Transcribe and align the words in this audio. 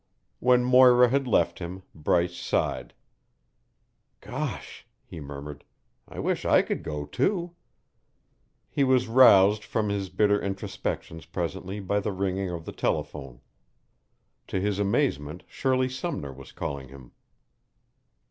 When 0.39 0.63
Moira 0.63 1.09
had 1.09 1.27
left 1.27 1.59
him, 1.59 1.83
Bryce 1.93 2.35
sighed. 2.35 2.95
"Gosh!" 4.19 4.87
he 5.05 5.19
murmured. 5.19 5.63
"I 6.07 6.17
wish 6.17 6.43
I 6.43 6.63
could 6.63 6.81
go, 6.81 7.05
too." 7.05 7.53
He 8.67 8.83
was 8.83 9.07
roused 9.07 9.63
from 9.63 9.89
his 9.89 10.09
bitter 10.09 10.41
introspections 10.41 11.27
presently 11.27 11.79
by 11.79 11.99
the 11.99 12.11
ringing 12.13 12.49
of 12.49 12.65
the 12.65 12.71
telephone. 12.71 13.41
To 14.47 14.59
his 14.59 14.79
amazement 14.79 15.43
Shirley 15.47 15.87
Sumner 15.87 16.33
was 16.33 16.51
calling 16.51 16.89
him! 16.89 17.11